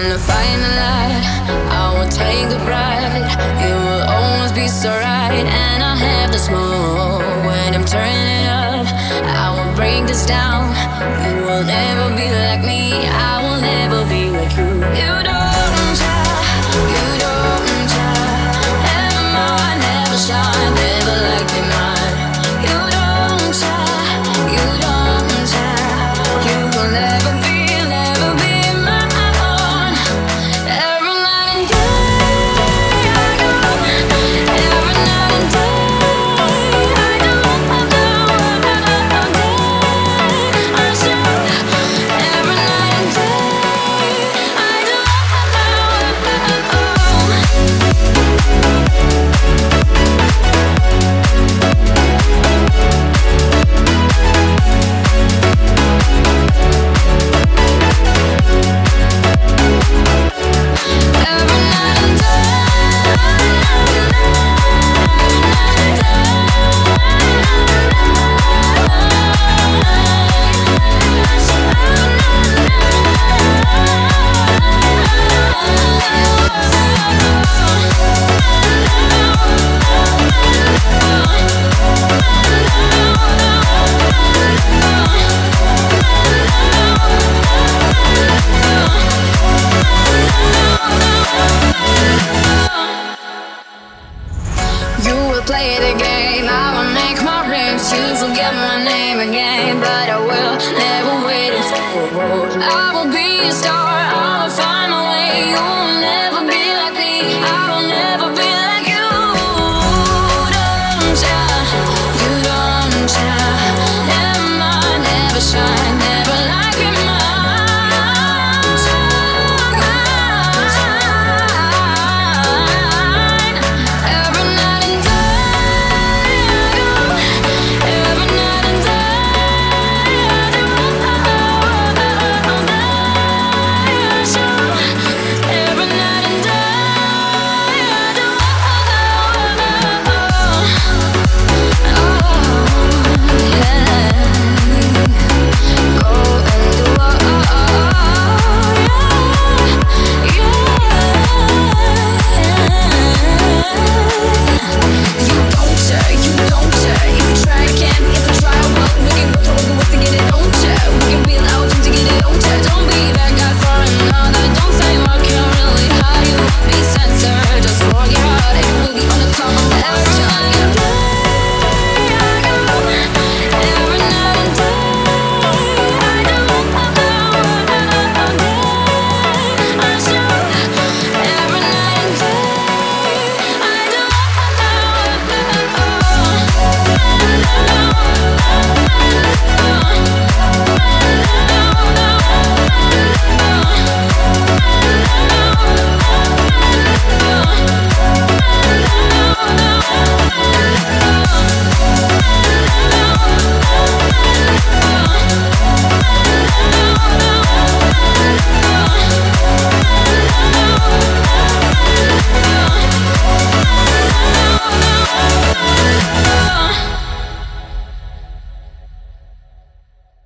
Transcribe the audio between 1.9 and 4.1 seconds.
will take the bride. It will